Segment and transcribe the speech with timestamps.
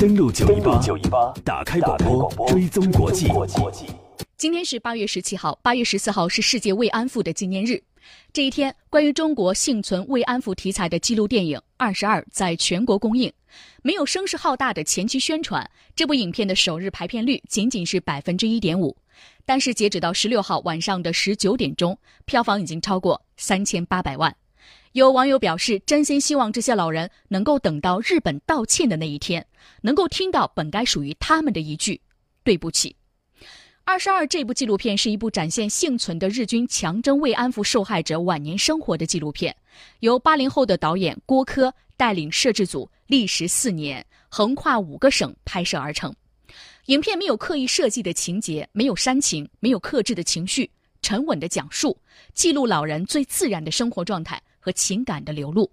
[0.00, 3.30] 登录九一八九一八，打开广播，追踪国际。
[4.38, 7.82] 今天是八月十七号，八月十四号是世界慰安妇的纪念日。
[8.32, 13.30] 这一天，关于中国幸存慰安妇题材的纪录电影《二十二》在全国公映。
[13.82, 18.96] 没有声势浩大的前期宣传，这部影片的首日排片率仅仅是百分之一点五。
[19.44, 24.34] 但是截止到十六号晚上的十九点钟，票房已经超过三千八百万。
[24.92, 29.46] 有网友表示，真心希望这些老人能够等到日本道歉的那一天，
[29.82, 32.00] 能够听到本该属于他们的一句
[32.42, 32.96] “对不起”。
[33.84, 39.56] 二十二这部纪录片是一部展现幸存的日军强征慰安妇受害者晚年生活的纪录片，
[40.00, 46.12] 由八零后的导演郭柯带领摄制组，历时四年，横跨五个省拍摄而成。
[46.86, 50.68] 影片没有刻意设计的情节，没有煽情，没有克制的情绪，
[51.00, 51.96] 沉稳的讲述，
[52.34, 55.68] 记录老人最自然的生活状态和情感的流露。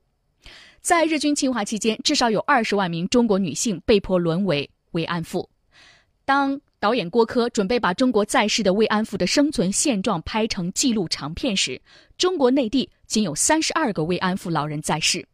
[0.81, 5.47] 在日军侵华期间，至少有二十万名中国女性被迫沦为慰安妇。
[6.23, 11.81] 当导演郭柯准备把中国在世的慰安妇的生存现状拍成纪录长片时，
[12.17, 15.27] 中国内地仅有三十二个慰安妇老人在世，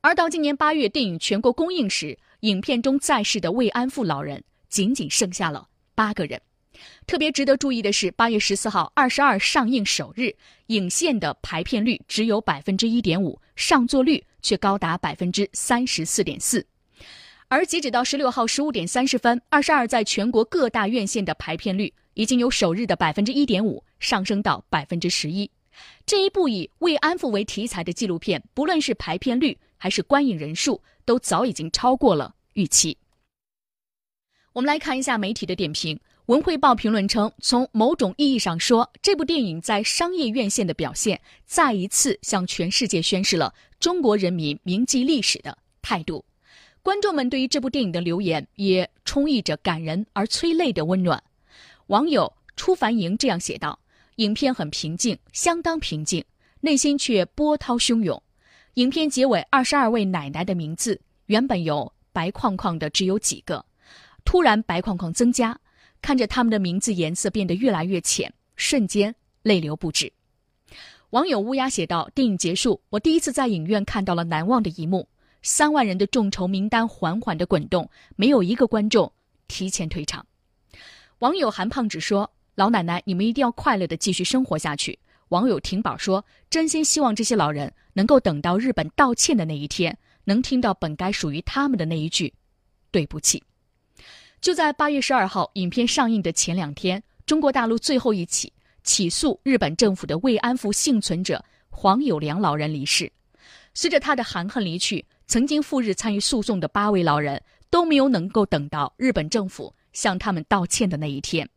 [0.00, 6.40] 而到今年八月电影全国公映时，影片中在世的慰安妇老人仅仅剩下了八个人。
[7.06, 10.32] 特别值得注意的是，八月十四号二十二上映首日，
[10.66, 16.64] 影线的排片率只有百分之一点五，上座率却高达百分之三十四点四。
[17.48, 25.50] 而截止到十六号十五点三十分，二十二在全国各大院线的排片率已经由首日的百分之一点五上升到百分之十一。
[26.06, 32.96] 这一部以慰安妇为题材的纪录片，不论是排片率还是观影人数，都早已经超过了预期。
[34.52, 35.98] 我们来看一下媒体的点评。
[36.30, 46.24] 文汇报评论称，从某种意义上说，这部电影在商业院线的表现，再一次向全世界宣示了中国人民铭记历史的态度。
[46.82, 51.20] 观众们对于这部电影的留言也充溢着感人而催泪的温暖。
[51.88, 53.76] 网友初凡莹这样写道
[54.14, 56.24] ：“影片很平静，相当平静，
[56.60, 58.22] 内心却波涛汹涌。
[58.74, 63.66] 影片结尾二十二位奶奶的名字原本有白框框的只有几个，
[64.24, 65.58] 突然白框框增加，
[66.00, 70.12] 看着他们的名字颜色变得越来越浅，瞬间泪流不止。”
[71.10, 75.08] 网友乌鸦写道：“电影结束，我第一次在影院看到了难忘的一幕。”
[75.42, 79.10] 三万人的众筹名单缓缓的滚动，没有一个观众
[79.48, 80.24] 提前退场。
[81.20, 84.98] 网友韩胖子说：“老奶奶，你们一定要快乐的继续生活下去。”
[85.30, 92.32] 网友婷宝说：“真心希望这些老人能够等到日本道歉的那一天，能听到本该属于他们的那一句
[92.92, 93.42] ‘对不起’。”
[94.40, 98.52] 就在八月十二号影片上映的前两天，中国大陆最后一起
[98.82, 103.12] 起诉日本政府的慰安妇幸存者黄友良老人离世。
[103.74, 105.06] 随着他的含恨离去。
[105.30, 107.40] 曾经赴日参与诉讼的八位老人
[107.70, 111.48] 都没有能够等到日本政府向他们道歉的那一天。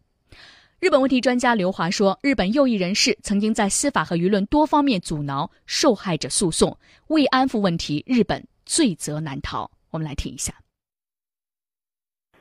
[0.80, 6.78] 日本问题专家刘华说：“日本右翼人士曾经在司法和舆论多方面阻挠受害者诉讼，
[7.08, 10.63] 慰安妇问题，日本罪责难逃。”我们来听一下。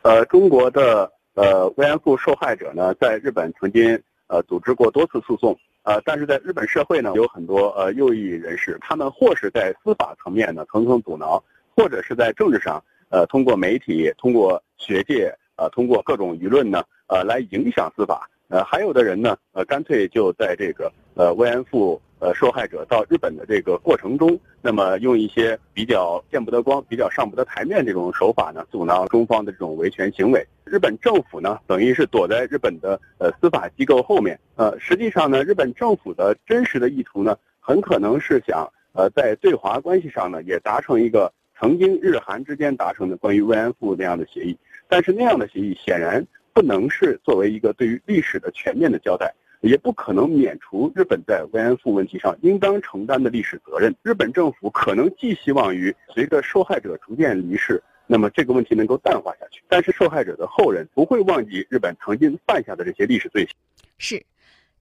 [0.03, 5.57] 呃，中国的呃慰安妇受害者呢，在日本曾经呃组织过多次诉讼。
[5.85, 11.43] 呃，但是在日本社会呢，有很多呃右翼人士，他们或是在司法层面呢层层阻挠，
[11.77, 18.29] 或者是在政治上，呃，通过媒体、通过学界、呃，通过各种舆论呢，呃，来影响司法。
[18.49, 22.01] 呃，还有的人呢，呃，干脆就在这个呃慰安妇。
[22.23, 30.47] 呃，受害者到日本的这个过程中，那么用一些比较见不得光、比较上不得台面这种手法呢，阻挠中方的这种维权行为。
[30.65, 34.39] 日本政府呢，等于是躲在日本的呃司法机构后面。
[34.55, 44.57] 呃，实际上呢，日本政府的真实的意图呢，很可能是想呃在对华关系上呢，也达成一个曾经日韩之间达成的关于慰安妇那样的协议。
[44.87, 49.35] 但是那样的协议显然不能是作为一个对于历史的全面的交代。
[49.63, 53.95] 也不可能免除日本在慰安妇问题上应当承担的历史责任。
[54.03, 59.63] 日本政府可能寄希望于随着受害者逐渐离世，那么这个问题能够淡化下去。
[59.69, 63.55] 但是受害者的后人不会忘记日本曾经犯下的这些历史罪行。
[63.99, 64.25] 是，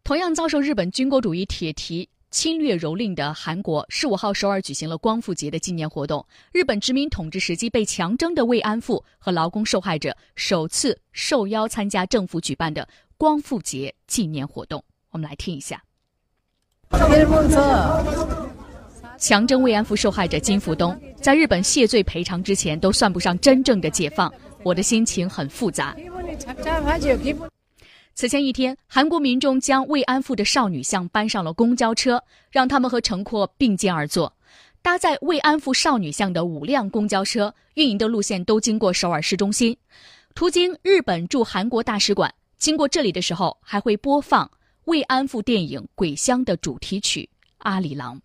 [0.03, 6.25] 同样遭受日本军国主义铁蹄侵略蹂躏的韩国，十五号首尔举行了光复节的纪念活动。
[6.51, 12.87] 日本殖民统治时期被强征的慰安妇和劳工受害者首次受邀参加政府举办的。
[13.21, 15.83] 光复节纪念活动，我们来听一下。
[19.19, 24.33] 强征慰安妇受害者金福东在日本谢罪赔偿之前，都算不上真正的解放。
[24.63, 25.95] 我的心情很复杂。
[28.15, 34.35] 此前一天，韩国民众将慰安妇的少女像搬上了公交车，让他们和乘客并肩而坐。
[34.81, 39.77] 搭载慰安妇少女像的五辆公交车，运营的路线都经过首尔市中心，
[40.33, 42.33] 途经日本驻韩国大使馆。
[42.61, 44.49] 经过这里的时候，还会播放
[44.83, 47.27] 慰安妇电影《鬼乡》的主题曲
[47.57, 48.15] 《阿里郎》。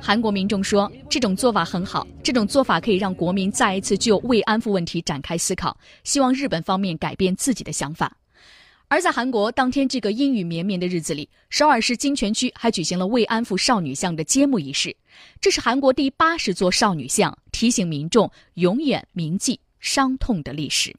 [0.00, 8.16] 韩国民众说，这种做法很好，这种做法可以让国民再一次就慰安妇问题展开思考，希望日本方面改变自己的想法。
[8.86, 14.96] 而在韩国当天这个阴雨绵绵的日子里，首尔市金泉区还举行了慰安妇少女像的揭幕仪式。
[15.40, 20.94] 这是韩国第八十座少女像，提醒民众永远铭记伤痛的历史。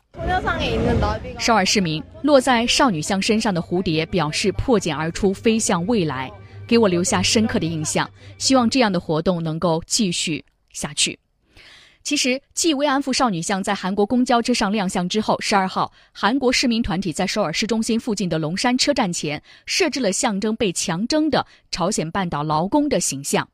[1.40, 6.32] 首尔市民落在少女像身上的蝴蝶表示破茧而出，飞向未来，
[6.68, 8.10] 给我留下深刻的印象。
[8.38, 10.44] 希望这样的活动能够继续
[10.74, 11.18] 下去。
[12.04, 23.48] 其实，继慰安妇少女像在韩国公交车上亮相之后，十二号，韩国市民团体在首尔市中心附近的龙山车站前设置了象征被强征的朝鲜半岛劳工的形象。